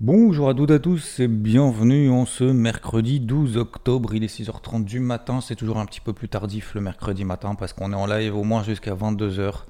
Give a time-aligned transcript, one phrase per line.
[0.00, 4.14] Bonjour à toutes et à tous et bienvenue en ce mercredi 12 octobre.
[4.14, 7.56] Il est 6h30 du matin, c'est toujours un petit peu plus tardif le mercredi matin
[7.56, 9.64] parce qu'on est en live au moins jusqu'à 22h.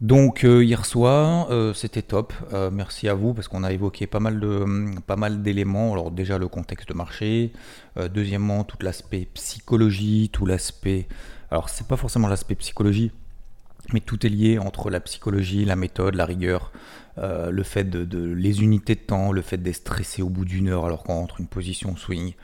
[0.00, 2.32] Donc euh, hier soir, euh, c'était top.
[2.54, 4.42] Euh, merci à vous parce qu'on a évoqué pas mal
[5.14, 5.92] mal d'éléments.
[5.92, 7.52] Alors déjà le contexte de marché,
[8.14, 11.06] deuxièmement tout l'aspect psychologie, tout l'aspect.
[11.50, 13.12] Alors c'est pas forcément l'aspect psychologie,
[13.92, 16.72] mais tout est lié entre la psychologie, la méthode, la rigueur,
[17.18, 20.68] euh, le fait de, les unités de temps, le fait d'être stressé au bout d'une
[20.68, 22.34] heure alors qu'on entre une position swing.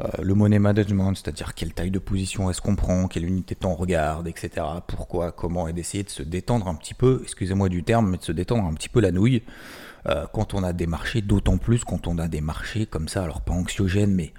[0.00, 3.60] Euh, le money management, c'est-à-dire quelle taille de position est-ce qu'on prend, quelle unité de
[3.60, 4.64] temps on regarde, etc.
[4.86, 8.22] Pourquoi, comment, et d'essayer de se détendre un petit peu, excusez-moi du terme, mais de
[8.22, 9.42] se détendre un petit peu la nouille
[10.06, 13.24] euh, quand on a des marchés, d'autant plus quand on a des marchés comme ça,
[13.24, 14.32] alors pas anxiogènes, mais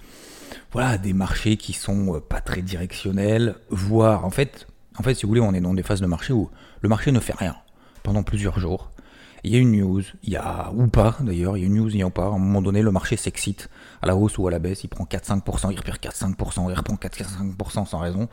[0.72, 5.30] voilà, des marchés qui sont pas très directionnels, voire en fait, en fait, si vous
[5.30, 6.50] voulez, on est dans des phases de marché où
[6.82, 7.56] le marché ne fait rien
[8.04, 8.92] pendant plusieurs jours.
[9.44, 11.76] Il y a une news, il y a ou pas d'ailleurs, il y a une
[11.76, 12.26] news, il y a ou pas.
[12.26, 13.70] À un moment donné, le marché s'excite
[14.02, 16.95] à la hausse ou à la baisse, il prend 4-5%, il repère 4-5%, il reprend
[16.95, 18.28] 4-5% sans raison.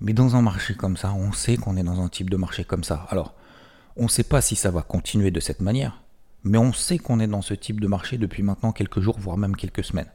[0.00, 2.64] Mais dans un marché comme ça, on sait qu'on est dans un type de marché
[2.64, 3.06] comme ça.
[3.10, 3.34] Alors,
[3.96, 6.02] on ne sait pas si ça va continuer de cette manière,
[6.42, 9.36] mais on sait qu'on est dans ce type de marché depuis maintenant quelques jours, voire
[9.36, 10.10] même quelques semaines.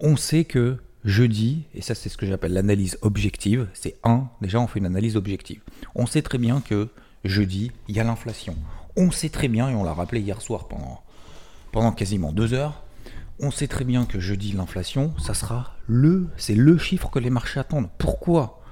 [0.00, 4.60] On sait que jeudi, et ça c'est ce que j'appelle l'analyse objective, c'est un, déjà
[4.60, 5.62] on fait une analyse objective.
[5.94, 6.88] On sait très bien que
[7.24, 8.56] jeudi, il y a l'inflation.
[8.96, 12.82] On sait très bien, et on l'a rappelé hier soir pendant, quasiment deux heures,
[13.38, 17.30] on sait très bien que jeudi, l'inflation, ça sera le, c'est le chiffre que les
[17.30, 17.90] marchés attendent.
[17.98, 18.62] Pourquoi?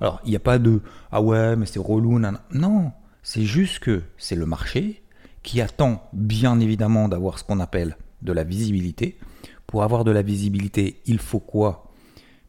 [0.00, 2.44] Alors, il n'y a pas de ah ouais, mais c'est relou, nanana.
[2.52, 2.92] Non,
[3.22, 5.02] c'est juste que c'est le marché
[5.42, 9.18] qui attend bien évidemment d'avoir ce qu'on appelle de la visibilité.
[9.66, 11.90] Pour avoir de la visibilité, il faut quoi?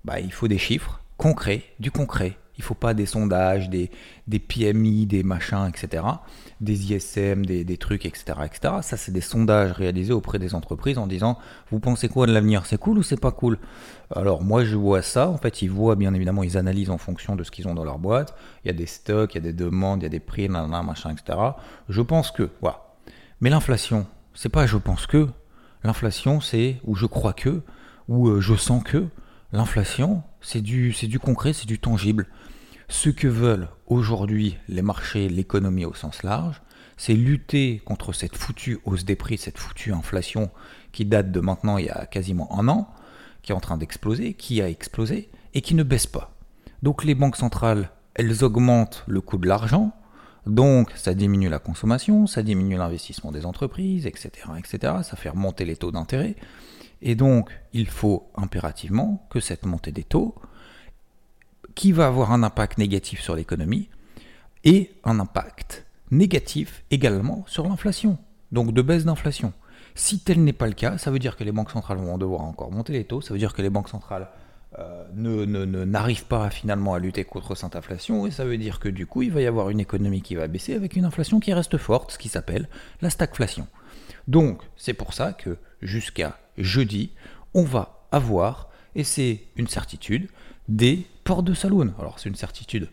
[0.06, 2.38] Bah, Il faut des chiffres concrets, du concret.
[2.58, 3.90] Il ne faut pas des sondages, des,
[4.28, 6.04] PMI, des machins, etc.
[6.62, 8.26] Des ISM, des, trucs, etc.
[8.46, 8.76] etc.
[8.82, 11.40] Ça, c'est des sondages réalisés auprès des entreprises en disant
[11.72, 12.68] Vous pensez quoi de l'avenir?
[12.68, 13.58] C'est cool ou c'est pas cool?
[14.16, 15.30] Alors, moi, je vois ça.
[15.30, 17.86] En fait, ils voient, bien évidemment, ils analysent en fonction de ce qu'ils ont dans
[17.86, 18.36] leur boîte.
[18.64, 20.48] Il y a des stocks, il y a des demandes, il y a des prix,
[20.48, 21.40] machin, etc.
[21.90, 22.84] Je pense que, voilà.
[23.42, 25.28] Mais l'inflation, c'est pas je pense que.
[25.84, 27.62] L'inflation, c'est ou je crois que,
[28.08, 29.08] ou euh, je sens que.
[29.52, 32.28] L'inflation, c'est du, c'est du concret, c'est du tangible.
[32.88, 36.62] Ce que veulent aujourd'hui les marchés, l'économie au sens large,
[36.98, 40.52] c'est lutter contre cette foutue hausse des prix, cette foutue inflation
[40.92, 42.90] qui date de maintenant il y a quasiment un an,
[43.42, 46.36] qui est en train d'exploser, qui a explosé et qui ne baisse pas.
[46.82, 49.92] Donc les banques centrales, elles augmentent le coût de l'argent,
[50.46, 54.94] donc ça diminue la consommation, ça diminue l'investissement des entreprises, etc., etc.
[55.04, 56.36] Ça fait remonter les taux d'intérêt.
[57.02, 60.36] Et donc il faut impérativement que cette montée des taux,
[61.76, 63.90] qui va avoir un impact négatif sur l'économie,
[64.64, 68.18] ait un impact négatif également sur l'inflation.
[68.52, 69.54] Donc de baisse d'inflation.
[69.96, 72.42] Si tel n'est pas le cas, ça veut dire que les banques centrales vont devoir
[72.42, 74.30] encore monter les taux, ça veut dire que les banques centrales
[74.80, 79.06] euh, n'arrivent pas finalement à lutter contre cette inflation, et ça veut dire que du
[79.06, 81.78] coup, il va y avoir une économie qui va baisser avec une inflation qui reste
[81.78, 82.68] forte, ce qui s'appelle
[83.02, 83.68] la stagflation.
[84.28, 87.12] Donc, c'est pour ça que jusqu'à jeudi,
[87.54, 90.30] on va avoir, et c'est une certitude,
[90.68, 91.94] des portes de saloon.
[92.00, 92.90] Alors, c'est une certitude.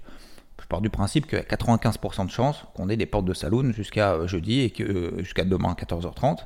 [0.60, 3.34] Je pars du principe qu'il y a 95% de chances qu'on ait des portes de
[3.34, 6.40] saloon jusqu'à euh, jeudi et que euh, jusqu'à demain 14h30.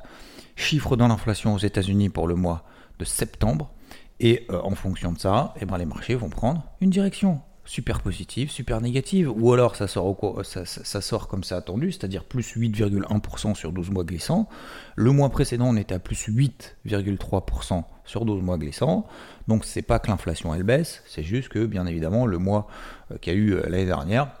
[0.55, 2.63] Chiffre dans l'inflation aux États-Unis pour le mois
[2.97, 3.71] de septembre.
[4.19, 7.99] Et euh, en fonction de ça, eh ben, les marchés vont prendre une direction super
[8.01, 10.15] positive, super négative, ou alors ça sort,
[10.45, 14.47] ça, ça- ça sort comme c'est attendu, c'est-à-dire plus 8,1% sur 12 mois glissants.
[14.95, 19.07] Le mois précédent, on était à plus 8,3% sur 12 mois glissants.
[19.47, 22.67] Donc c'est pas que l'inflation elle baisse, c'est juste que bien évidemment le mois
[23.11, 24.31] euh, qu'il y a eu euh, l'année dernière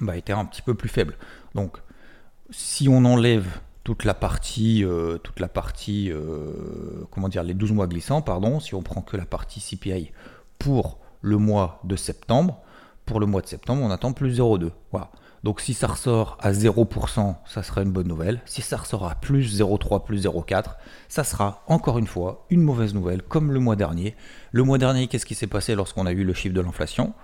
[0.00, 1.16] bah, était un petit peu plus faible.
[1.54, 1.78] Donc
[2.50, 3.46] si on enlève
[3.88, 8.60] toute la partie, euh, toute la partie, euh, comment dire, les 12 mois glissants, pardon,
[8.60, 10.12] si on prend que la partie CPI
[10.58, 12.60] pour le mois de septembre,
[13.06, 14.72] pour le mois de septembre, on attend plus 0,2.
[14.92, 15.08] Voilà.
[15.42, 18.42] Donc si ça ressort à 0%, ça sera une bonne nouvelle.
[18.44, 20.74] Si ça ressort à plus 0,3, plus 0,4,
[21.08, 24.14] ça sera encore une fois une mauvaise nouvelle, comme le mois dernier.
[24.52, 27.14] Le mois dernier, qu'est-ce qui s'est passé lorsqu'on a eu le chiffre de l'inflation?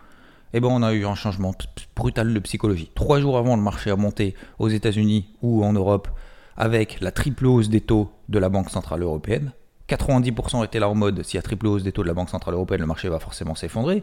[0.55, 1.55] Eh ben, on a eu un changement
[1.94, 2.90] brutal de psychologie.
[2.94, 6.08] Trois jours avant, le marché a monté aux États-Unis ou en Europe
[6.56, 9.53] avec la triple hausse des taux de la Banque Centrale Européenne.
[9.89, 12.31] 90% étaient là en mode, s'il y a triple hausse des taux de la Banque
[12.31, 14.03] Centrale Européenne, le marché va forcément s'effondrer.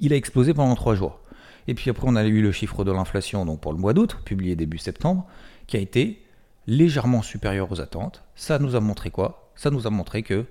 [0.00, 1.20] Il a explosé pendant trois jours.
[1.68, 4.18] Et puis après, on a eu le chiffre de l'inflation donc pour le mois d'août,
[4.24, 5.26] publié début septembre,
[5.66, 6.22] qui a été
[6.66, 8.22] légèrement supérieur aux attentes.
[8.34, 9.50] Ça nous a montré quoi?
[9.54, 10.44] Ça nous a montré que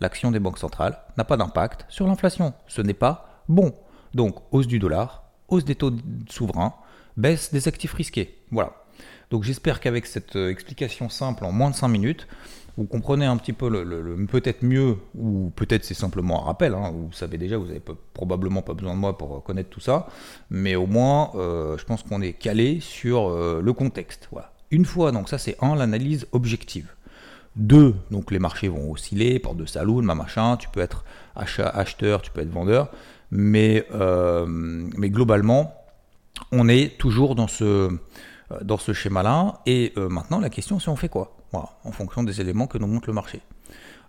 [0.00, 2.52] l'action des banques centrales n'a pas d'impact sur l'inflation.
[2.66, 3.74] Ce n'est pas bon.
[4.14, 5.92] Donc, hausse du dollar, hausse des taux
[6.28, 6.74] souverains,
[7.16, 8.38] baisse des actifs risqués.
[8.50, 8.72] Voilà.
[9.30, 12.26] Donc j'espère qu'avec cette euh, explication simple en moins de 5 minutes,
[12.76, 16.92] vous comprenez un petit peu le, peut-être mieux, ou peut-être c'est simplement un rappel, hein,
[16.94, 17.82] vous savez déjà, vous n'avez
[18.14, 20.06] probablement pas besoin de moi pour connaître tout ça,
[20.48, 24.28] mais au moins, euh, je pense qu'on est calé sur euh, le contexte.
[24.70, 26.86] Une fois, donc ça c'est un, l'analyse objective.
[27.56, 31.04] Deux, donc les marchés vont osciller, porte de saloon, ma machin, tu peux être
[31.34, 32.92] acheteur, tu peux être vendeur,
[33.32, 33.84] mais,
[34.96, 35.74] mais globalement,
[36.52, 37.90] on est toujours dans ce, euh,
[38.62, 39.60] dans ce schéma-là.
[39.66, 41.36] Et euh, maintenant, la question, c'est on fait quoi?
[41.52, 43.40] En fonction des éléments que nous montre le marché.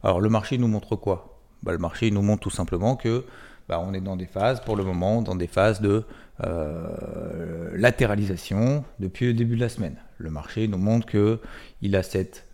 [0.03, 1.39] Alors, le marché nous montre quoi?
[1.63, 3.25] Bah, Le marché nous montre tout simplement que
[3.67, 6.03] bah, on est dans des phases, pour le moment, dans des phases de
[6.43, 9.95] euh, latéralisation depuis le début de la semaine.
[10.17, 12.45] Le marché nous montre qu'il a cette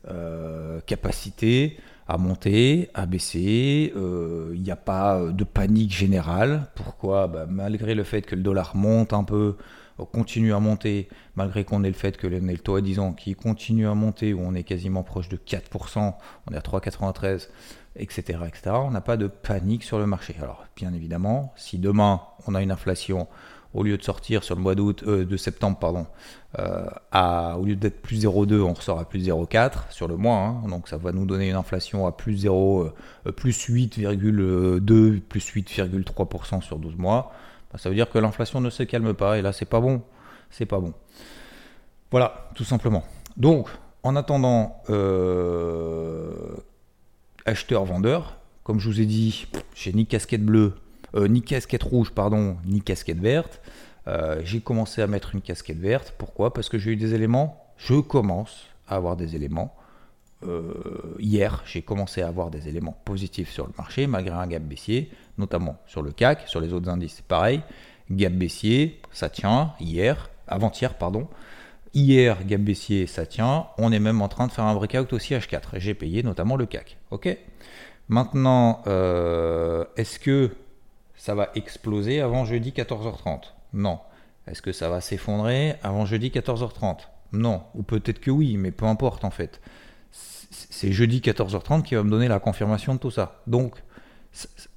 [0.85, 1.77] capacité
[2.07, 3.91] à monter, à baisser.
[3.95, 6.67] Il n'y a pas de panique générale.
[6.75, 7.27] Pourquoi?
[7.27, 9.55] Bah, Malgré le fait que le dollar monte un peu,
[10.03, 13.35] continue à monter, malgré qu'on ait le fait que le taux à 10 ans qui
[13.35, 16.13] continue à monter, où on est quasiment proche de 4%,
[16.47, 17.47] on est à 3,93,
[17.95, 20.35] etc., etc., on n'a pas de panique sur le marché.
[20.41, 23.27] Alors, bien évidemment, si demain on a une inflation,
[23.75, 26.07] au lieu de sortir sur le mois d'août, euh, de septembre, pardon,
[26.57, 30.63] euh, au lieu d'être plus 0,2, on ressort à plus 0,4 sur le mois, hein.
[30.69, 32.93] donc ça va nous donner une inflation à plus 0,
[33.27, 37.33] euh, plus 8,2, plus 8,3% sur 12 mois.
[37.75, 40.01] Bah, ça veut dire que l'inflation ne se calme pas et là c'est pas bon.
[40.49, 40.93] C'est pas bon.
[42.09, 43.03] Voilà, tout simplement.
[43.35, 43.67] Donc,
[44.01, 46.31] en attendant, euh,
[47.45, 50.75] acheteur-vendeur, comme je vous ai dit, j'ai ni casquette bleue,
[51.15, 53.59] euh, ni casquette rouge, pardon, ni casquette verte.
[54.07, 56.15] Euh, j'ai commencé à mettre une casquette verte.
[56.17, 56.53] Pourquoi?
[56.53, 57.73] Parce que j'ai eu des éléments.
[57.75, 59.75] Je commence à avoir des éléments
[61.17, 65.09] hier, j'ai commencé à avoir des éléments positifs sur le marché, malgré un gap baissier,
[65.37, 67.61] notamment sur le CAC, sur les autres indices, c'est pareil.
[68.11, 69.73] Gap baissier, ça tient.
[69.79, 71.27] Hier, avant-hier, pardon.
[71.93, 73.67] Hier, gap baissier, ça tient.
[73.77, 75.79] On est même en train de faire un breakout aussi H4.
[75.79, 76.97] J'ai payé notamment le CAC.
[77.11, 77.37] Ok
[78.07, 80.51] Maintenant, euh, est-ce que
[81.15, 83.99] ça va exploser avant jeudi 14h30 Non.
[84.47, 86.99] Est-ce que ça va s'effondrer avant jeudi 14h30
[87.33, 87.63] Non.
[87.73, 89.59] Ou peut-être que oui, mais peu importe en fait
[90.69, 93.41] c'est jeudi 14h30 qui va me donner la confirmation de tout ça.
[93.47, 93.75] Donc,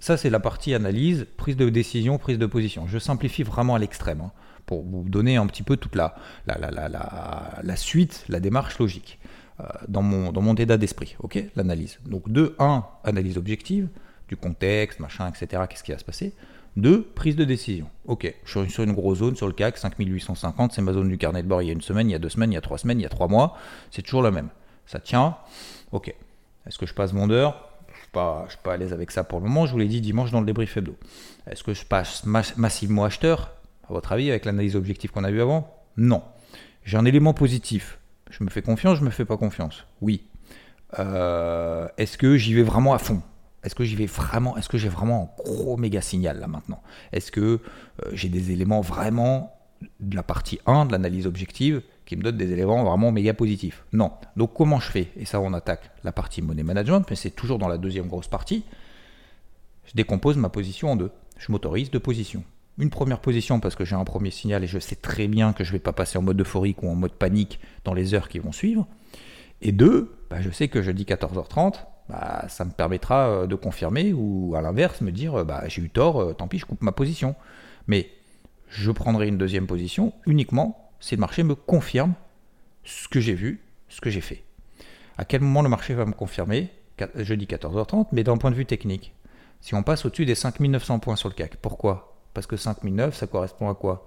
[0.09, 2.87] ça, c'est la partie analyse, prise de décision, prise de position.
[2.87, 4.33] Je simplifie vraiment à l'extrême hein,
[4.67, 6.15] pour vous donner un petit peu toute la,
[6.47, 9.19] la, suite, la démarche logique
[9.61, 11.15] euh, dans, mon, dans état d'esprit.
[11.21, 11.99] ok L'analyse.
[12.07, 13.89] Donc, 2, 1, analyse objective,
[14.29, 15.65] du contexte, machin, etc.
[15.69, 16.35] Qu'est-ce qui va se passer
[16.77, 17.91] 2, prise de décision.
[18.07, 21.19] Ok, je suis sur une grosse zone sur le CAC, 5850, c'est ma zone du
[21.19, 22.59] carnet de bord il y a une semaine, il y a deux semaines, il y
[22.59, 23.57] a trois semaines, il y a trois mois,
[23.91, 24.49] c'est toujours la même
[24.89, 25.37] ça tient.
[25.93, 26.15] Ok.
[26.67, 27.68] Est-ce que je passe vendeur
[28.19, 29.67] Je ne suis pas à l'aise avec ça pour le moment.
[29.67, 30.97] Je vous l'ai dit dimanche dans le débrief hebdo.
[31.51, 33.53] Est-ce que je passe massivement acheteur?
[33.89, 35.75] À votre avis, avec l'analyse objective qu'on a vue avant?
[35.97, 36.23] Non.
[36.85, 37.99] J'ai un élément positif.
[38.31, 39.87] Je me fais confiance, je me fais pas confiance?
[40.01, 40.25] Oui.
[40.99, 43.23] Euh, est-ce que j'y vais vraiment à fond?
[43.65, 46.83] Est-ce que j'y vais vraiment Est-ce que j'ai vraiment un gros méga signal là maintenant?
[47.13, 47.59] Est-ce que euh,
[48.13, 49.55] j'ai des éléments vraiment
[50.01, 53.85] de la partie 1 de l'analyse objective qui me donne des éléments vraiment méga positifs.
[53.93, 54.13] Non.
[54.35, 55.09] Donc comment je fais?
[55.19, 58.29] Et ça, on attaque la partie money management, mais c'est toujours dans la deuxième grosse
[58.29, 58.65] partie.
[59.85, 61.11] Je décompose ma position en deux.
[61.37, 62.45] Je m'autorise deux positions.
[62.79, 65.65] Une première position parce que j'ai un premier signal et je sais très bien que
[65.65, 68.31] je ne vais pas passer en mode euphorique ou en mode panique dans les heures
[68.31, 68.87] qui vont suivre.
[69.61, 71.75] Et deux, bah, je sais que jeudi 14h30,
[72.09, 75.91] bah, ça me permettra euh, de confirmer ou à l'inverse me dire bah, j'ai eu
[75.91, 77.35] tort, euh, tant pis, je coupe ma position.
[77.87, 78.09] Mais
[78.71, 82.15] je prendrai une deuxième position uniquement si le marché me confirme
[82.85, 84.45] ce que j'ai vu, ce que j'ai fait.
[85.17, 86.71] À quel moment le marché va me confirmer?
[87.15, 89.15] Jeudi 14h30, mais d'un point de vue technique.
[89.61, 92.17] Si on passe au-dessus des 5900 points sur le CAC, pourquoi?
[92.35, 94.07] Parce que 5009, ça correspond à quoi?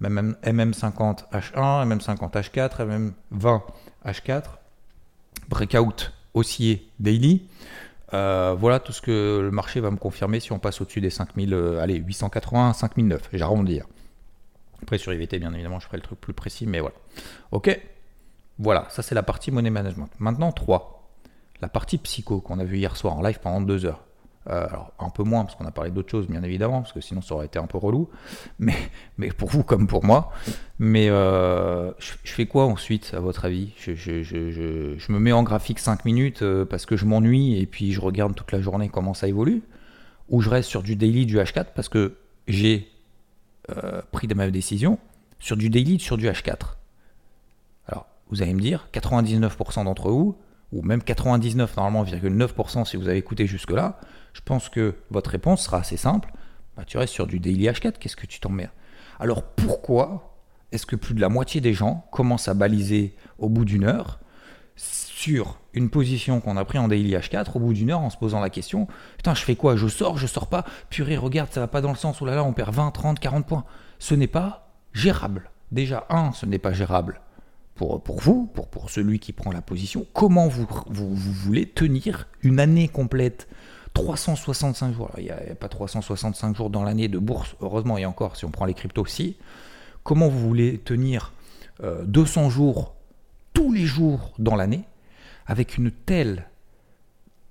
[0.00, 3.62] MM50 H1, MM50 H4, MM20
[4.04, 4.42] H4,
[5.48, 7.46] breakout haussier daily.
[8.14, 11.10] Euh, voilà tout ce que le marché va me confirmer si on passe au-dessus des
[11.10, 13.80] 5000, euh, allez, 880, 5009, j'ai arrondi.
[14.82, 16.96] Après, sur IVT, bien évidemment, je ferai le truc plus précis, mais voilà.
[17.52, 17.80] Ok
[18.58, 20.10] Voilà, ça c'est la partie money management.
[20.18, 21.10] Maintenant, 3.
[21.60, 24.02] La partie psycho qu'on a vu hier soir en live pendant deux heures.
[24.50, 27.00] Euh, alors un peu moins parce qu'on a parlé d'autres choses bien évidemment parce que
[27.00, 28.08] sinon ça aurait été un peu relou
[28.58, 28.74] mais,
[29.16, 30.32] mais pour vous comme pour moi
[30.80, 33.72] mais euh, je, fais quoi ensuite à votre avis?
[33.78, 38.00] Je, me mets en graphique 5 minutes euh, parce que je m'ennuie et puis je
[38.00, 39.62] regarde toute la journée comment ça évolue?
[40.28, 42.16] Ou je reste sur du daily du H4 parce que
[42.48, 42.88] j'ai
[44.10, 44.98] pris de ma décision
[45.38, 46.76] sur du daily sur du H4
[47.86, 50.36] alors vous allez me dire 99% d'entre vous
[50.72, 54.00] ou même 99 normalement 9% si vous avez écouté jusque là
[54.32, 56.32] je pense que votre réponse sera assez simple.
[56.76, 58.72] Bah, tu restes sur du daily H4, qu'est-ce que tu t'emmerdes?
[59.20, 60.36] Alors pourquoi
[60.72, 64.20] est-ce que plus de la moitié des gens commencent à baliser au bout d'une heure
[64.82, 68.16] sur une position qu'on a pris en daily H4 au bout d'une heure en se
[68.16, 69.76] posant la question Putain, je fais quoi?
[69.76, 70.64] Je sors, je sors pas?
[70.90, 73.20] Purée, regarde, ça va pas dans le sens où là, là on perd 20, 30,
[73.20, 73.64] 40 points.
[73.98, 75.50] Ce n'est pas gérable.
[75.70, 77.20] Déjà, un, ce n'est pas gérable
[77.76, 80.06] pour, pour vous, pour, pour celui qui prend la position.
[80.12, 83.48] Comment vous, vous, vous voulez tenir une année complète?
[83.94, 85.10] 365 jours.
[85.18, 88.50] il n'y a, pas 365 jours dans l'année de bourse, heureusement, et encore, si on
[88.50, 89.36] prend les cryptos aussi.
[90.02, 91.32] Comment vous voulez tenir
[91.82, 92.94] 200 euh, jours
[93.52, 94.84] tous les jours dans l'année
[95.46, 96.46] avec une telle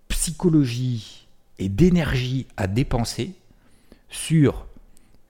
[0.08, 1.27] psychologie
[1.60, 3.34] et d'énergie à dépenser
[4.10, 4.65] sur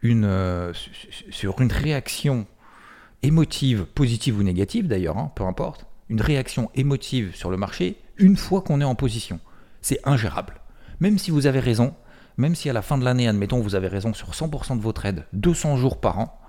[0.01, 0.73] une, euh,
[1.69, 2.47] réaction
[3.23, 8.37] émotive, positive ou négative d'ailleurs, hein, peu importe, une réaction émotive sur le marché une
[8.37, 9.39] fois qu'on est en position.
[9.81, 10.61] C'est ingérable
[11.01, 11.93] même si vous avez raison,
[12.37, 14.93] même si à la fin de l'année, admettons, vous avez raison sur 100% de vos
[14.93, 16.39] trades, 200 jours par an,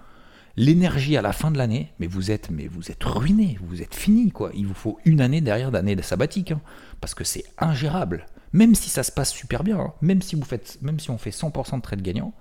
[0.57, 3.95] l'énergie à la fin de l'année, mais vous êtes, mais vous êtes ruiné, vous êtes
[3.95, 4.51] fini, quoi.
[4.55, 6.61] Il vous faut une année derrière d'année de sabbatique, hein,
[7.01, 8.27] parce que c'est ingérable.
[8.53, 11.19] Même si ça se passe super bien, hein, même si vous faites, même si on
[11.19, 12.35] fait 100% de trades gagnants,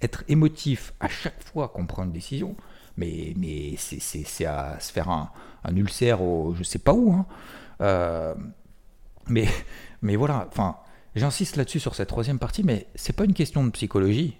[0.00, 2.56] être émotif à chaque fois qu'on prend une décision,
[2.96, 5.30] mais, mais c'est à se faire un,
[5.76, 7.12] ulcère au je sais pas où.
[7.12, 7.26] Hein.
[7.80, 8.34] Euh,
[9.28, 9.46] mais,
[10.02, 10.76] mais voilà, enfin,
[11.18, 14.36] J'insiste là-dessus sur cette troisième partie, mais c'est pas une question de psychologie.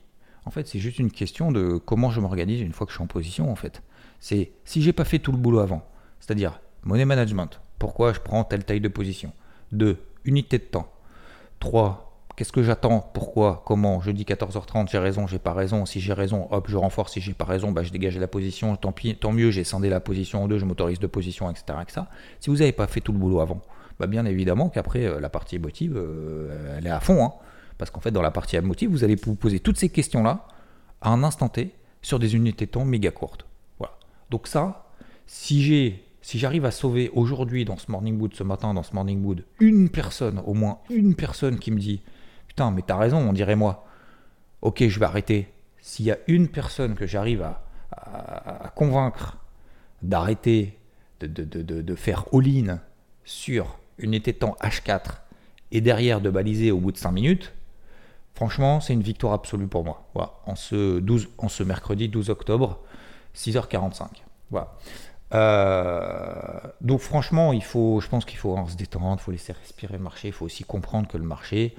[0.48, 3.04] En fait, c'est juste une question de comment je m'organise une fois que je suis
[3.04, 3.52] en position.
[3.52, 3.82] En fait,
[4.18, 5.82] c'est si j'ai pas fait tout le boulot avant,
[6.20, 7.60] c'est-à-dire money management.
[7.78, 9.34] Pourquoi je prends telle taille de position?
[9.72, 9.98] 2.
[10.24, 10.90] Unité de temps.
[11.60, 12.24] 3.
[12.34, 13.10] Qu'est-ce que j'attends?
[13.12, 13.62] Pourquoi?
[13.66, 14.00] Comment?
[14.00, 15.84] Je dis 14h30, j'ai raison, j'ai pas raison.
[15.84, 17.12] Si j'ai raison, hop, je renforce.
[17.12, 18.74] Si j'ai pas raison, bah, je dégage la position.
[18.76, 21.78] Tant, pis, tant mieux, j'ai scindé la position en deux, je m'autorise de position, etc.,
[21.82, 22.00] etc.
[22.40, 23.60] Si vous n'avez pas fait tout le boulot avant,
[24.00, 27.22] bah, bien évidemment qu'après, euh, la partie émotive, euh, elle est à fond.
[27.22, 27.32] Hein.
[27.78, 30.46] Parce qu'en fait, dans la partie émotive, vous allez vous poser toutes ces questions-là
[31.00, 33.46] à un instant T sur des unités de temps méga courtes.
[33.78, 33.96] Voilà.
[34.30, 34.90] Donc ça,
[35.26, 38.92] si j'ai si j'arrive à sauver aujourd'hui dans ce morning mood, ce matin dans ce
[38.92, 42.02] morning mood, une personne, au moins une personne qui me dit
[42.48, 43.86] Putain, mais t'as raison, on dirait moi.
[44.60, 45.48] Ok, je vais arrêter.
[45.80, 47.42] S'il y a une personne que j'arrive
[47.92, 49.38] à, convaincre
[50.02, 50.78] d'arrêter
[51.20, 52.80] de, de, faire all-in
[53.24, 55.20] sur unité de temps H4
[55.72, 57.54] et derrière de baliser au bout de 5 minutes,
[58.38, 60.04] franchement, c'est une victoire absolue pour moi.
[60.14, 62.78] Voilà, en ce, 12, en ce mercredi 12 octobre,
[63.34, 64.06] 6h45.
[64.52, 64.74] Voilà.
[65.34, 69.94] Euh, donc franchement, il faut, je pense qu'il faut se détendre, il faut laisser respirer
[69.94, 71.74] le marché, il faut aussi comprendre que le marché,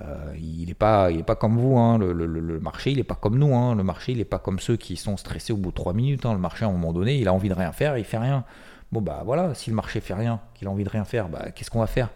[0.00, 1.98] euh, il n'est pas, pas comme vous, hein.
[1.98, 3.74] le, le, marché, il n'est pas comme nous, hein.
[3.74, 6.24] le marché, il n'est pas comme ceux qui sont stressés au bout de 3 minutes.
[6.24, 6.32] Hein.
[6.32, 8.44] Le marché, à un moment donné, il a envie de rien faire, il fait rien.
[8.92, 11.50] Bon, bah voilà, si le marché fait rien, qu'il a envie de rien faire, bah
[11.54, 12.08] qu'est-ce qu'on va faire?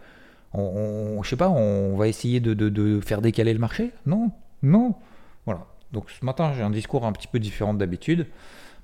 [0.55, 4.31] On, Je sais pas, on va essayer de, faire décaler le marché Non,
[4.63, 4.95] non.
[5.47, 5.67] Voilà.
[5.93, 8.27] Donc ce matin, j'ai un discours un petit peu différent d'habitude,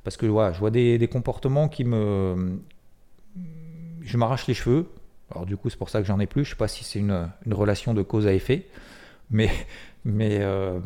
[0.05, 2.61] parce que voilà, je vois des, comportements qui me.
[4.03, 4.87] Je m'arrache les cheveux.
[5.31, 6.45] Alors du coup, c'est pour ça que j'en ai plus.
[6.45, 8.67] Je sais pas si c'est une, relation de cause à effet,
[9.31, 9.51] mais.
[10.05, 10.81] mais euh,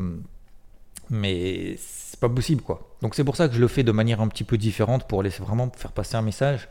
[1.09, 2.95] mais c'est pas possible quoi.
[3.01, 5.21] Donc c'est pour ça que je le fais de manière un petit peu différente pour
[5.21, 6.67] laisser vraiment faire passer un message.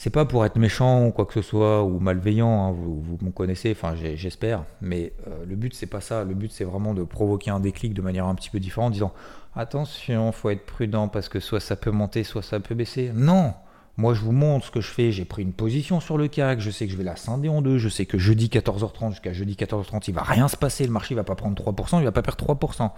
[0.00, 3.18] C'est pas pour être méchant ou quoi que ce soit ou malveillant, hein, vous, vous
[3.20, 6.22] me connaissez, enfin j'espère, mais euh, le but c'est pas ça.
[6.22, 8.90] Le but c'est vraiment de provoquer un déclic de manière un petit peu différente, en
[8.90, 9.12] disant
[9.56, 13.10] attention, faut être prudent parce que soit ça peut monter, soit ça peut baisser.
[13.12, 13.54] Non,
[13.96, 15.10] moi, je vous montre ce que je fais.
[15.10, 16.60] J'ai pris une position sur le CAC.
[16.60, 17.78] Je sais que je vais la scinder en deux.
[17.78, 20.86] Je sais que jeudi 14h30 jusqu'à jeudi 14h30, il va rien se passer.
[20.86, 21.98] Le marché ne va pas prendre 3%.
[21.98, 22.92] Il va pas perdre 3%.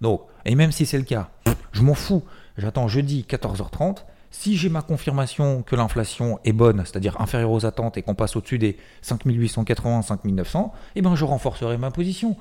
[0.00, 1.28] Donc, et même si c'est le cas,
[1.72, 2.24] je m'en fous.
[2.56, 3.98] J'attends jeudi 14h30.
[4.38, 8.36] Si j'ai ma confirmation que l'inflation est bonne, c'est-à-dire inférieure aux attentes et qu'on passe
[8.36, 12.36] au-dessus des 5880, 5900, eh ben je renforcerai ma position.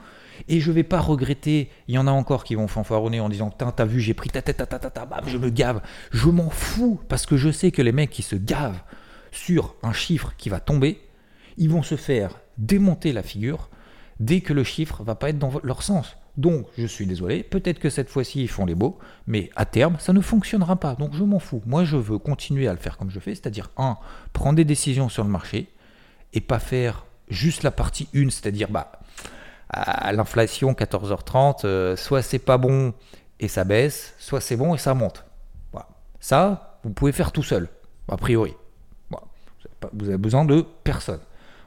[0.49, 3.49] Et je vais pas regretter, il y en a encore qui vont fanfaronner en disant
[3.49, 5.81] Putain, t'as vu, j'ai pris ta tête, ta, ta, ta, ta, bam, je me gave.
[6.11, 8.81] Je m'en fous parce que je sais que les mecs qui se gavent
[9.31, 10.99] sur un chiffre qui va tomber,
[11.57, 13.69] ils vont se faire démonter la figure
[14.19, 16.17] dès que le chiffre va pas être dans leur sens.
[16.37, 19.95] Donc, je suis désolé, peut-être que cette fois-ci ils font les beaux, mais à terme,
[19.99, 20.95] ça ne fonctionnera pas.
[20.95, 21.61] Donc, je m'en fous.
[21.65, 23.97] Moi, je veux continuer à le faire comme je fais, c'est-à-dire, un,
[24.33, 25.69] prendre des décisions sur le marché
[26.33, 28.91] et pas faire juste la partie 1, c'est-à-dire, bah,
[29.69, 32.93] à l'inflation 14h30, soit c'est pas bon
[33.39, 35.25] et ça baisse, soit c'est bon et ça monte.
[35.71, 35.87] Voilà.
[36.19, 37.69] Ça, vous pouvez faire tout seul,
[38.09, 38.53] a priori.
[39.93, 41.19] Vous avez besoin de personne.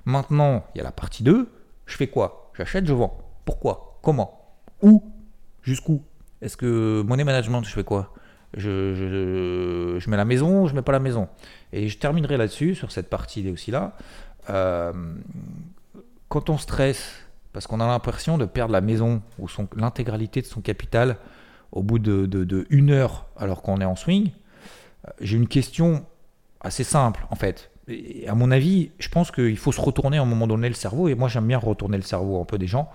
[0.05, 1.49] Maintenant, il y a la partie 2.
[1.87, 2.51] Je fais quoi?
[2.57, 3.19] J'achète, je vends.
[3.45, 3.99] Pourquoi?
[4.03, 4.38] Comment?
[4.83, 5.03] Où?
[5.63, 6.03] Jusqu'où?
[6.41, 8.15] Est-ce que money management, je fais quoi?
[8.57, 11.29] Je, mets la maison, je mets pas la maison?
[11.73, 13.97] Et je terminerai là-dessus, sur cette partie aussi là.
[14.51, 14.93] Euh,
[16.29, 17.13] quand on stresse,
[17.53, 21.17] parce qu'on a l'impression de perdre la maison ou l'intégralité de son capital
[21.73, 24.31] au bout de, de, une heure alors qu'on est en swing,
[25.07, 26.07] euh, j'ai une question
[26.61, 27.71] assez simple en fait.
[27.89, 30.75] Et à mon avis, je pense qu'il faut se retourner à un moment donné le
[30.75, 32.91] cerveau, et moi j'aime bien retourner le cerveau un peu des gens.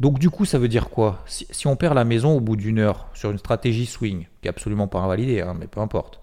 [0.00, 1.22] Donc du coup, ça veut dire quoi?
[1.26, 4.50] Si, on perd la maison au bout d'une heure sur une stratégie swing, qui est
[4.50, 6.20] absolument pas invalidée, hein, mais peu importe,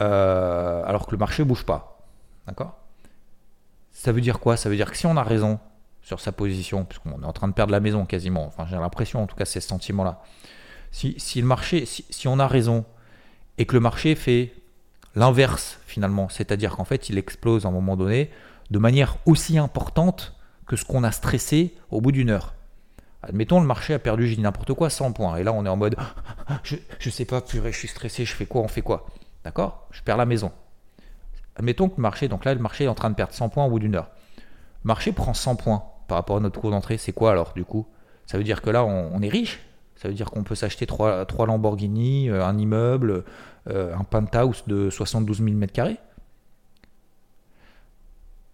[0.00, 2.04] euh, alors que le marché bouge pas,
[2.46, 2.76] d'accord?
[3.92, 4.56] Ça veut dire quoi?
[4.56, 5.60] Ça veut dire que si on a raison
[6.02, 9.22] sur sa position, puisqu'on est en train de perdre la maison quasiment, enfin j'ai l'impression
[9.22, 10.22] en tout cas c'est ce sentiment-là,
[10.90, 12.84] si, si, le marché, si on a raison
[13.58, 14.52] et que le marché fait
[15.14, 18.30] l'inverse finalement, c'est-à-dire qu'en fait il explose à un moment donné
[18.70, 20.34] de manière aussi importante
[20.66, 22.55] que ce qu'on a stressé au bout d'une heure.
[23.22, 25.36] Admettons, le marché a perdu, j'ai dit n'importe quoi, 100 points.
[25.36, 25.96] Et là, on est en mode,
[26.62, 29.06] je, ne sais pas, purée, je suis stressé, je fais quoi, on fait quoi
[29.44, 29.88] D'accord?
[29.90, 30.52] Je perds la maison.
[31.56, 33.64] Admettons que le marché, donc là, le marché est en train de perdre 100 points
[33.64, 34.10] au bout d'une heure.
[34.84, 36.98] Le marché prend 100 points par rapport à notre cours d'entrée.
[36.98, 37.86] C'est quoi alors, du coup?
[38.26, 39.60] Ça veut dire que là, on, est riche?
[39.96, 43.24] Ça veut dire qu'on peut s'acheter 3, 3 Lamborghini, euh, un immeuble,
[43.68, 45.96] euh, un penthouse de 72 000 m2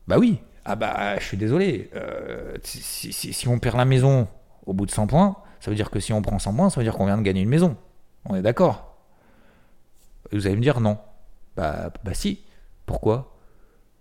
[0.06, 0.38] Bah oui.
[0.64, 1.90] Ah bah, je suis désolé.
[1.96, 4.28] Euh, si, on perd la maison
[4.66, 6.80] au bout de 100 points, ça veut dire que si on prend 100 points, ça
[6.80, 7.76] veut dire qu'on vient de gagner une maison.
[8.24, 8.96] On est d'accord
[10.32, 10.98] Vous allez me dire non.
[11.56, 12.40] Bah, bah si.
[12.86, 13.36] Pourquoi?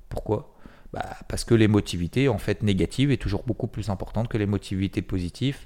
[0.10, 0.54] Pourquoi?
[0.94, 5.58] Bah, Parce que l'émotivité, en fait, négative est toujours beaucoup plus importante que l'émotivité positive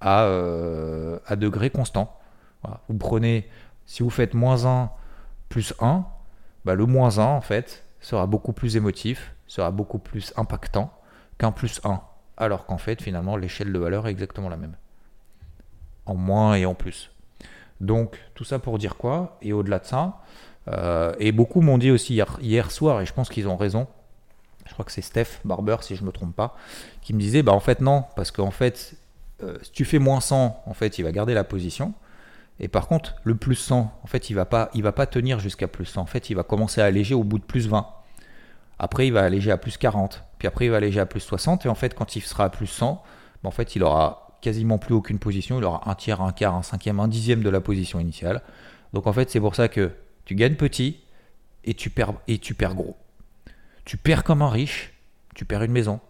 [0.00, 2.16] à, euh, à degré constant.
[2.88, 3.48] Vous prenez
[3.86, 4.90] si vous faites moins 1
[5.48, 6.04] plus 1,
[6.64, 10.92] bah, le moins 1 en fait sera beaucoup plus émotif, sera beaucoup plus impactant
[11.38, 12.00] qu'un plus 1.
[12.40, 14.74] Alors qu'en fait finalement l'échelle de valeur est exactement la même.
[16.06, 17.12] En moins et en plus.
[17.80, 19.38] Donc tout ça pour dire quoi?
[19.42, 20.22] Et au-delà de ça,
[20.68, 23.86] euh, et beaucoup m'ont dit aussi hier, soir, et je pense qu'ils ont raison,
[24.66, 26.56] je crois que c'est Steph Barber si je ne me trompe pas,
[27.02, 28.96] qui me disait bah en fait non, parce qu'en fait
[29.42, 31.94] euh, si tu fais moins 100, en fait il va garder la position.
[32.58, 35.66] Et par contre, le plus 100, en fait, il va il va pas tenir jusqu'à
[35.66, 36.02] plus 100.
[36.02, 37.86] En fait, il va commencer à alléger au bout de plus 20.
[38.78, 40.22] Après, il va alléger à plus 40.
[40.40, 41.66] Puis après, il va alléger à plus 60.
[41.66, 43.02] Et en fait, quand il sera à plus 100,
[43.42, 45.58] ben, en fait, il aura quasiment plus aucune position.
[45.58, 48.40] Il aura un tiers, un quart, un cinquième, un dixième de la position initiale.
[48.94, 49.90] Donc en fait, c'est pour ça que
[50.24, 50.98] tu gagnes petit
[51.64, 52.14] et tu perds,
[52.74, 52.96] gros.
[53.84, 54.94] Tu perds comme un riche,
[55.34, 56.00] tu perds une maison.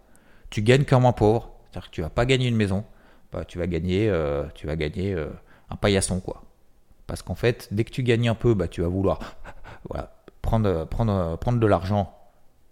[0.48, 2.84] Tu gagnes comme un pauvre, c'est-à-dire que tu vas pas gagner une maison,
[3.32, 5.30] bah, tu vas gagner, euh, euh,
[5.70, 6.44] un paillasson, quoi.
[7.08, 9.18] Parce qu'en fait, dès que tu gagnes un peu, bah, tu vas vouloir
[10.40, 12.16] prendre de l'argent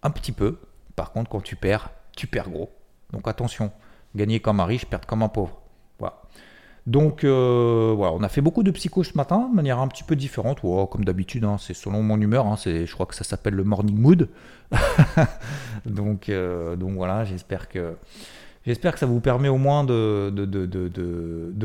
[0.04, 0.60] un petit peu.
[0.98, 2.72] Par contre, quand tu perds, tu perds gros.
[3.12, 3.70] Donc attention,
[4.16, 5.60] gagner comme un riche, perdre comme un pauvre.
[6.00, 6.22] Voilà.
[6.88, 10.02] Donc euh, voilà, on a fait beaucoup de psycho ce matin, de manière un petit
[10.02, 10.60] peu différente.
[10.60, 12.48] comme d'habitude, hein, c'est selon mon humeur.
[12.48, 14.28] Hein, je crois que ça s'appelle le morning mood.
[15.86, 17.94] donc, euh, donc voilà, j'espère que
[18.64, 20.30] ça vous permet au moins de,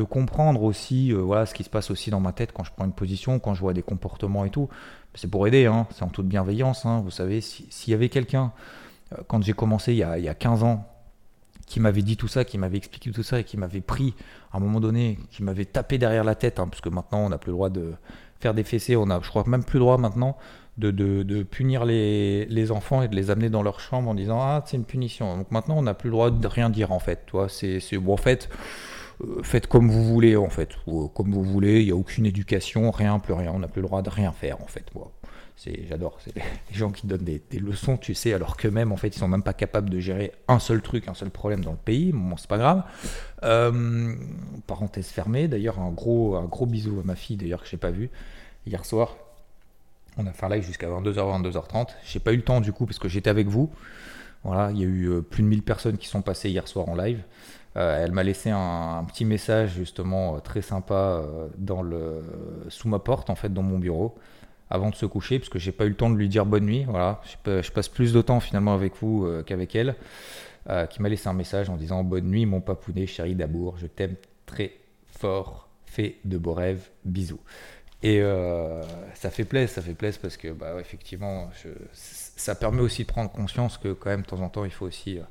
[0.04, 2.92] comprendre aussi euh, ce qui se passe aussi dans ma tête quand je prends une
[2.92, 4.68] position, quand je vois des comportements et tout.
[5.14, 6.86] C'est pour aider, hein, c'est en toute bienveillance.
[7.02, 8.52] Vous savez, s'il y avait quelqu'un,
[9.26, 10.86] quand j'ai commencé il y, a, il y, a, 15 ans,
[11.66, 14.14] qui m'avait dit tout ça, qui m'avait expliqué tout ça et qui m'avait pris
[14.52, 17.30] à un moment donné, qui m'avait tapé derrière la tête, hein, parce que maintenant on
[17.30, 17.94] n'a plus le droit de
[18.40, 20.36] faire des fessées, on a, je crois même plus le droit maintenant
[20.76, 24.76] de, punir les, enfants et de les amener dans leur chambre en disant ah c'est
[24.76, 25.36] une punition.
[25.36, 27.26] Donc maintenant on n'a plus le droit de rien dire en fait.
[27.26, 28.48] Toi c'est bon fait
[29.22, 31.80] euh, faites comme vous voulez en fait, ou, comme vous voulez.
[31.80, 33.52] Il n'y a aucune éducation, rien, plus rien.
[33.54, 34.84] On n'a plus le droit de rien faire en fait.
[34.92, 35.13] C'est
[35.56, 36.34] j'adore c'est
[36.70, 39.28] les gens qui donnent des, leçons tu sais alors que même en fait ils sont
[39.28, 42.36] même pas capables de gérer un seul truc un seul problème dans le pays bon
[42.36, 42.82] c'est pas grave
[43.44, 44.14] euh,
[44.66, 47.90] parenthèse fermée d'ailleurs un gros un gros bisou à ma fille d'ailleurs que j'ai pas
[47.90, 48.10] vu
[48.66, 49.16] hier soir
[50.16, 51.88] on a fait un live jusqu'à 22h, 22h30.
[52.04, 53.70] J'ai pas eu le temps du coup parce que j'étais avec vous.
[54.44, 56.88] Voilà, il y a eu euh, plus de 1000 personnes qui sont passées hier soir
[56.88, 57.20] en live.
[57.76, 61.22] Euh, elle m'a laissé un, petit message justement très sympa
[61.58, 62.22] dans le,
[62.68, 64.16] sous ma porte en fait dans mon bureau
[64.70, 66.64] avant de se coucher parce que j'ai pas eu le temps de lui dire bonne
[66.64, 66.84] nuit.
[66.88, 69.94] Voilà, je, passe plus de temps finalement avec vous qu'avec elle.
[70.90, 74.16] qui m'a laissé un message en disant bonne nuit mon papounet chéri d'amour, je t'aime
[74.46, 74.72] très
[75.06, 77.40] fort, fais de beaux rêves, bisous.
[78.04, 78.82] Et euh,
[79.14, 81.48] ça fait plaisir, ça fait plaisir parce que, bah, effectivement,
[81.94, 84.84] ça permet aussi de prendre conscience que, quand même, de temps en temps, il faut
[84.84, 85.18] aussi.
[85.18, 85.22] Euh,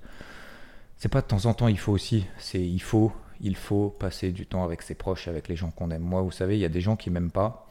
[0.97, 4.31] c'est pas de temps en temps, il faut aussi, c'est il faut, il faut passer
[4.31, 6.01] du temps avec ses proches, avec les gens qu'on aime.
[6.01, 7.69] Moi, vous savez, il y a des gens qui m'aiment pas.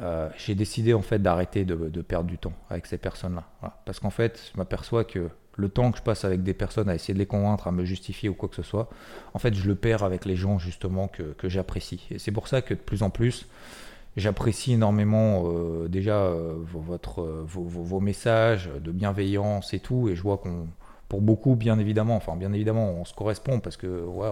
[0.00, 3.44] Euh, j'ai décidé en fait d'arrêter de, perdre du temps avec ces personnes-là.
[3.84, 6.94] Parce qu'en fait, je m'aperçois que le temps que je passe avec des personnes à
[6.94, 8.88] essayer de les convaincre, à me justifier ou quoi que ce soit,
[9.34, 12.06] en fait, je le perds avec les gens justement que, j'apprécie.
[12.10, 13.48] Et c'est pour ça que de plus en plus,
[14.16, 20.08] j'apprécie énormément euh, déjà euh, votre, vos, messages de bienveillance et tout.
[20.08, 20.68] Et je vois qu'on,
[21.08, 24.28] pour beaucoup, bien évidemment, enfin, bien évidemment, on se correspond parce que, ouais,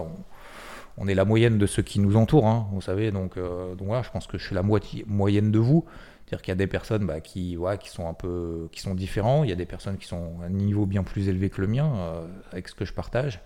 [0.99, 3.11] on est la moyenne de ceux qui nous entourent, hein, vous savez.
[3.11, 5.85] Donc, euh, donc voilà, je pense que je suis la moitié, moyenne de vous.
[6.25, 9.45] C'est-à-dire qu'il y a des personnes bah, qui, qui sont un peu, qui sont différents.
[9.45, 11.69] Il y a des personnes qui sont à un niveau bien plus élevé que le
[11.69, 13.41] mien euh, avec ce que je partage.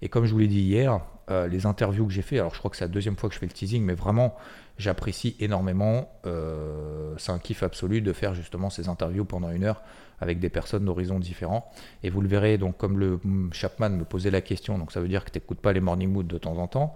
[0.00, 2.58] Et comme je vous l'ai dit hier, euh, les interviews que j'ai fait, alors je
[2.58, 4.34] crois que c'est la deuxième fois que je fais le teasing, mais vraiment,
[4.78, 6.08] j'apprécie énormément.
[7.18, 9.82] c'est un kiff absolu de faire justement ces interviews pendant une heure
[10.22, 11.70] avec des personnes d'horizons différents.
[12.02, 13.18] Et vous le verrez, donc comme le
[13.52, 16.10] Chapman me posait la question, donc ça veut dire que tu n'écoutes pas les morning
[16.10, 16.94] mood de temps en temps.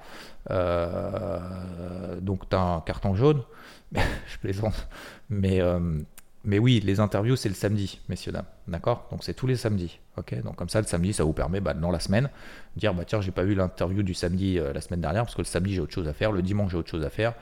[0.51, 3.43] Euh, donc tu as un carton jaune.
[3.93, 4.89] je plaisante.
[5.29, 5.99] Mais, euh,
[6.45, 8.47] mais oui, les interviews, c'est le samedi, messieurs, dames.
[8.69, 9.09] D'accord?
[9.11, 9.99] Donc c'est tous les samedis.
[10.17, 10.43] ok?
[10.43, 12.31] Donc comme ça, le samedi, ça vous permet bah, dans la semaine
[12.77, 15.35] de dire bah, tiens, j'ai pas vu l'interview du samedi euh, la semaine dernière parce
[15.35, 16.31] que le samedi, j'ai autre chose à faire.
[16.31, 17.35] Le dimanche, j'ai autre chose à faire.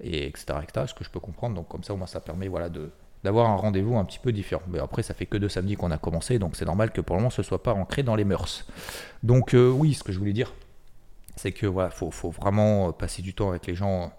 [0.00, 0.86] Et etc., etc.
[0.88, 1.56] Ce que je peux comprendre.
[1.56, 2.90] Donc comme ça, au moins, ça permet voilà, de
[3.24, 4.62] d'avoir un rendez-vous un petit peu différent.
[4.68, 7.16] Mais après, ça fait que deux samedis qu'on a commencé, donc c'est normal que pour
[7.16, 8.66] le moment ce soit pas ancré dans les mœurs.
[9.22, 10.52] Donc euh, oui, ce que je voulais dire,
[11.36, 14.12] c'est que voilà, faut, vraiment euh, passer du temps avec les gens.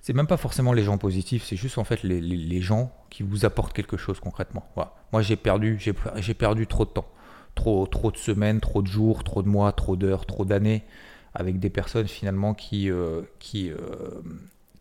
[0.00, 3.46] C'est même pas forcément les gens positifs, c'est juste en fait les, gens qui vous
[3.46, 4.68] apportent quelque chose concrètement.
[5.12, 5.80] Moi j'ai perdu,
[6.16, 7.08] j'ai perdu trop de temps,
[7.54, 10.84] trop, trop de semaines, trop de jours, trop de mois, trop d'heures, trop d'années
[11.32, 13.72] avec des personnes finalement qui, euh, qui,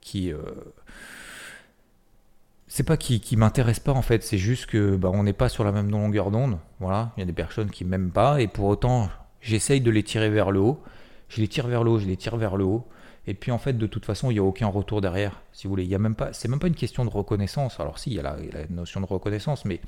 [0.01, 0.33] qui
[2.75, 5.63] c'est pas qui, m'intéresse pas en fait, c'est juste que bah, on n'est pas sur
[5.63, 6.57] la même longueur d'onde.
[6.79, 10.01] Voilà, il y a des personnes qui m'aiment pas et pour autant j'essaye de les
[10.01, 10.81] tirer vers le haut.
[11.29, 12.87] Je les tire vers le haut, je les tire vers le haut.
[13.27, 15.43] Et puis en fait, de toute façon, il n'y a aucun retour derrière.
[15.51, 17.79] Si vous voulez, il y a même pas, c'est même pas une question de reconnaissance.
[17.79, 18.37] Alors si, il y a la,
[18.71, 19.79] notion de reconnaissance, mais,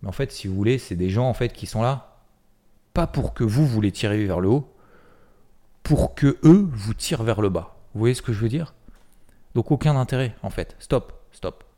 [0.00, 2.16] mais en fait, si vous voulez, c'est des gens en fait qui sont là,
[2.94, 4.72] pas pour que vous vous les tirez vers le haut,
[5.82, 7.76] pour que eux vous tirent vers le bas.
[7.92, 8.72] Vous voyez ce que je veux dire?
[9.54, 10.76] Donc aucun intérêt en fait.
[10.78, 11.69] Stop, stop.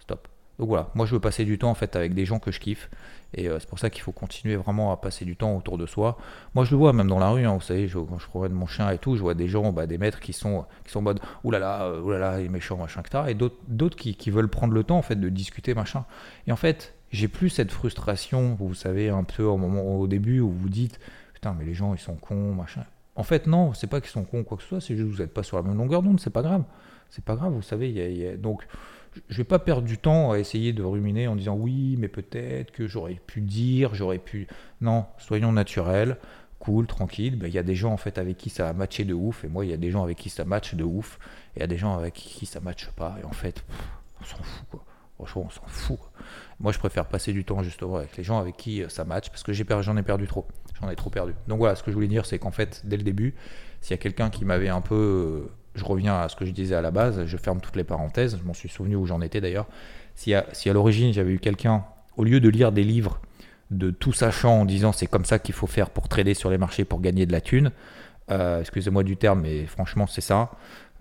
[0.62, 2.60] Donc voilà, moi je veux passer du temps en fait avec des gens que je
[2.60, 2.88] kiffe.
[3.34, 5.86] Et euh, c'est pour ça qu'il faut continuer vraiment à passer du temps autour de
[5.86, 6.16] soi.
[6.54, 8.52] Moi je le vois même dans la rue, hein, vous savez, je, quand je promène
[8.52, 11.00] mon chien et tout, je vois des gens, bah, des maîtres qui sont, qui sont
[11.00, 13.24] en mode oulala, euh, oulala, il est méchant, machin, etc.
[13.30, 16.04] Et d'autres qui, veulent prendre le temps en fait de discuter, machin.
[16.46, 20.38] Et en fait, j'ai plus cette frustration, vous savez, un peu au, moment, au début
[20.38, 21.00] où vous dites
[21.34, 22.84] putain, mais les gens ils sont cons, machin.
[23.16, 25.16] En fait, non, c'est pas qu'ils sont cons quoi que ce soit, c'est juste que
[25.16, 26.62] vous n'êtes pas sur la même longueur d'onde, c'est pas grave.
[27.10, 28.64] C'est pas grave, vous savez, il y a, donc
[29.28, 32.72] je vais pas perdre du temps à essayer de ruminer en disant oui, mais peut-être
[32.72, 34.46] que j'aurais pu dire, j'aurais pu.
[34.80, 36.16] Non, soyons naturels,
[36.58, 37.36] cool, tranquille.
[37.36, 39.44] Ben, il y a des gens en fait avec qui ça a matché de ouf,
[39.44, 41.18] et moi il y a des gens avec qui ça matche de ouf,
[41.54, 43.64] et il y a des gens avec qui ça matche pas, et en fait,
[44.20, 44.84] on s'en fout quoi.
[45.16, 45.98] Franchement, on s'en fout.
[46.58, 49.28] Moi, je préfère passer du temps justement avec les gens avec qui euh, ça match
[49.28, 50.48] parce que j'en ai, perdu trop.
[50.80, 51.34] J'en ai trop perdu.
[51.46, 53.34] Donc voilà, ce que je voulais dire, c'est qu'en fait, dès le début,
[53.80, 56.50] s'il y a quelqu'un qui m'avait un peu euh, je reviens à ce que je
[56.50, 59.20] disais à la base, je ferme toutes les parenthèses, je m'en suis souvenu où j'en
[59.20, 59.66] étais d'ailleurs.
[60.14, 61.84] Si à, l'origine j'avais eu quelqu'un,
[62.16, 63.20] au lieu de lire des livres
[63.70, 66.58] de tout sachant en disant c'est comme ça qu'il faut faire pour trader sur les
[66.58, 67.70] marchés pour gagner de la thune,
[68.30, 70.50] euh, excusez-moi du terme, mais franchement c'est ça.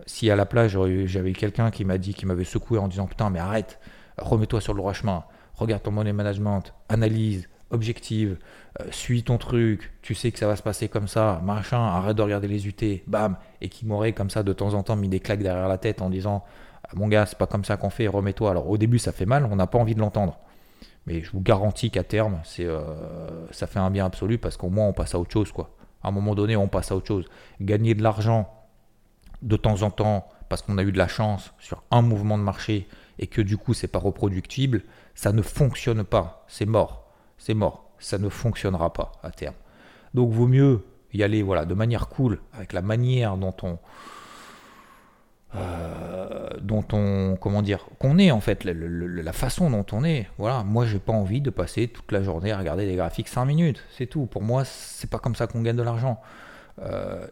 [0.06, 3.08] Si à la plage j'avais eu quelqu'un qui m'a dit, qui m'avait secoué en disant
[3.08, 3.80] putain mais arrête,
[4.18, 8.38] remets-toi sur le droit chemin, regarde ton money management, analyse, objective,
[8.80, 12.16] euh, suis ton truc, tu sais que ça va se passer comme ça, machin, arrête
[12.16, 15.10] de regarder les UT, bam, et qui m'aurait comme ça de temps en temps mis
[15.10, 16.44] des claques derrière la tête en disant
[16.84, 18.52] ah, mon gars, c'est pas comme ça qu'on fait, remets-toi.
[18.52, 20.38] Alors au début, ça fait mal, on n'a pas envie de l'entendre.
[21.08, 24.88] Mais je vous garantis qu'à terme, euh, ça fait un bien absolu parce qu'au moins
[24.88, 25.52] on passe à autre chose.
[25.52, 25.76] Quoi.
[26.04, 27.26] À un moment donné, on passe à autre chose.
[27.60, 28.54] Gagner de l'argent
[29.42, 32.44] de temps en temps parce qu'on a eu de la chance sur un mouvement de
[32.44, 34.84] marché et que du coup c'est pas reproductible,
[35.16, 36.46] ça ne fonctionne pas.
[36.48, 37.01] C'est mort
[37.42, 37.86] c'est mort.
[37.98, 39.56] Ça ne fonctionnera pas à terme.
[40.14, 43.80] Donc vaut mieux y aller voilà, de manière cool, avec la manière dont on,
[45.56, 50.28] euh, dont on, comment dire, qu'on est en fait, la, façon dont on est.
[50.38, 53.46] Voilà, moi j'ai pas envie de passer toute la journée à regarder des graphiques 5
[53.46, 54.28] minutes, c'est tout.
[54.28, 56.22] Pour moi, c'est pas comme ça qu'on gagne de l'argent.
[56.80, 57.26] Euh,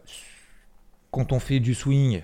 [1.12, 2.22] quand on fait du swing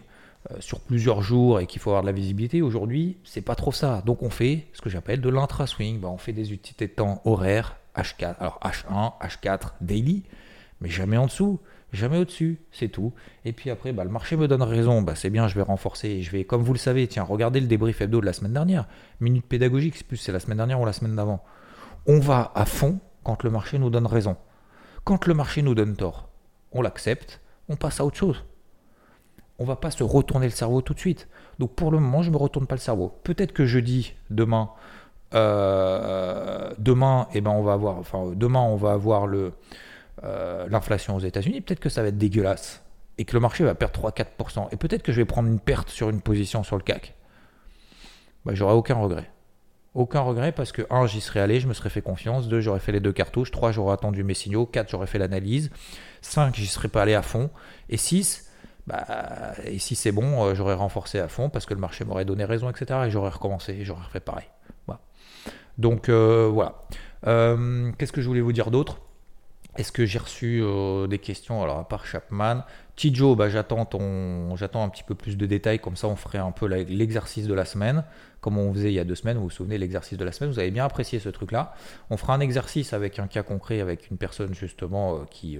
[0.60, 4.02] sur plusieurs jours et qu'il faut avoir de la visibilité, aujourd'hui, c'est pas trop ça.
[4.06, 6.00] Donc on fait ce que j'appelle de l'intra-swing.
[6.00, 10.22] Bah, on fait des unités de temps horaires, H4, alors H1, H4, daily,
[10.80, 11.60] mais jamais en dessous,
[11.92, 13.12] jamais au-dessus, c'est tout.
[13.44, 16.22] Et puis après, bah, le marché me donne raison, bah, c'est bien, je vais renforcer.
[16.22, 18.86] Je vais, comme vous le savez, tiens, regardez le débrief hebdo de la semaine dernière.
[19.20, 21.42] Minute pédagogique, c'est plus c'est la semaine dernière ou la semaine d'avant.
[22.06, 24.36] On va à fond quand le marché nous donne raison.
[25.04, 26.28] Quand le marché nous donne tort,
[26.72, 28.44] on l'accepte, on passe à autre chose.
[29.58, 31.28] On va pas se retourner le cerveau tout de suite.
[31.58, 33.18] Donc pour le moment, je ne me retourne pas le cerveau.
[33.24, 34.70] Peut-être que jeudi, demain,
[35.34, 38.02] euh, demain, eh ben on va avoir,
[38.34, 41.60] demain, on va avoir euh, l'inflation aux États-Unis.
[41.62, 42.82] Peut-être que ça va être dégueulasse
[43.18, 44.68] et que le marché va perdre 3-4%.
[44.72, 47.14] Et peut-être que je vais prendre une perte sur une position sur le CAC.
[48.44, 49.30] Bah, j'aurai aucun regret.
[49.94, 52.48] Aucun regret parce que 1, j'y serais allé, je me serais fait confiance.
[52.48, 53.50] 2, j'aurais fait les deux cartouches.
[53.50, 54.66] 3, j'aurais attendu mes signaux.
[54.66, 55.70] 4, j'aurais fait l'analyse.
[56.20, 57.48] 5, j'y serais pas allé à fond.
[57.88, 58.45] Et 6,
[58.86, 62.24] bah, et si c'est bon, euh, j'aurais renforcé à fond parce que le marché m'aurait
[62.24, 63.00] donné raison, etc.
[63.06, 64.46] Et j'aurais recommencé j'aurais fait pareil.
[65.78, 66.86] Donc euh, voilà.
[67.26, 68.98] Euh, qu'est-ce que je voulais vous dire d'autre?
[69.76, 70.62] Est-ce que j'ai reçu
[71.06, 71.62] des questions?
[71.62, 73.86] Alors à part Chapman, Tijo, bah, j'attends
[74.54, 75.80] j'attends un petit peu plus de détails.
[75.80, 78.02] Comme ça, on ferait un peu l'exercice de la semaine
[78.40, 80.52] comme on faisait il y a deux semaines, vous vous souvenez l'exercice de la semaine,
[80.52, 81.74] vous avez bien apprécié ce truc-là.
[82.10, 85.58] On fera un exercice avec un cas concret, avec une personne justement qui,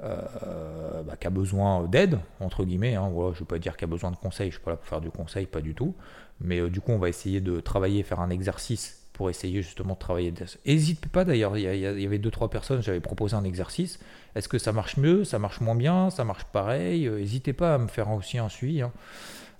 [0.00, 2.94] bah, qui a besoin d'aide, entre guillemets.
[2.94, 3.10] Hein.
[3.14, 4.76] Je ne veux pas dire qu'il a besoin de conseils, je ne suis pas là
[4.76, 5.94] pour faire du conseil, pas du tout.
[6.40, 9.98] Mais du coup, on va essayer de travailler, faire un exercice pour essayer justement de
[9.98, 10.32] travailler.
[10.64, 13.98] N'hésite pas d'ailleurs, il, y avait deux, trois personnes, j'avais proposé un exercice.
[14.34, 17.08] Est-ce que ça marche mieux, ça marche moins bien, ça marche pareil?
[17.08, 18.80] N'hésitez pas à me faire aussi un suivi.
[18.80, 18.92] Hein.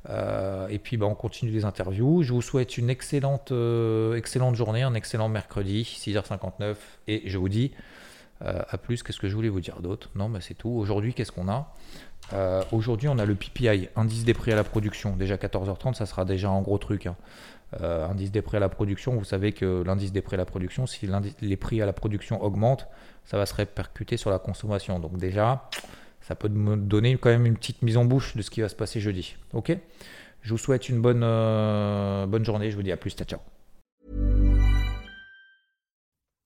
[0.08, 2.22] Euh, et puis bah, on continue les interviews.
[2.22, 6.76] Je vous souhaite une excellente, euh, excellente journée, un excellent mercredi, 6h59.
[7.08, 7.99] Et je vous dis euh,
[8.40, 9.02] à plus.
[9.02, 10.10] Qu'est-ce que je voulais vous dire d'autre?
[10.14, 10.70] Non, bah, c'est tout.
[10.70, 11.74] Aujourd'hui, qu'est-ce qu'on a?
[12.72, 15.16] Aujourd'hui, on a le PPI, indice des prix à la production.
[15.16, 17.06] Déjà 14h30, ça sera déjà un gros truc.
[17.06, 17.16] Hein.
[17.82, 20.86] indice des prix à la production, vous savez que l'indice des prix à la production,
[20.86, 21.08] si
[21.40, 22.86] les prix à la production augmentent,
[23.24, 25.00] ça va se répercuter sur la consommation.
[25.00, 25.68] Donc déjà,
[26.20, 28.68] ça peut me donner quand même une petite mise en bouche de ce qui va
[28.68, 29.36] se passer jeudi.
[29.52, 29.76] Ok?
[30.42, 32.70] Je vous souhaite une bonne, euh, bonne journée.
[32.70, 33.10] Je vous dis à plus.
[33.10, 33.59] Ciao, ciao.